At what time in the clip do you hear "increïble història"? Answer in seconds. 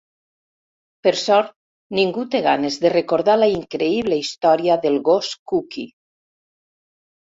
3.61-4.83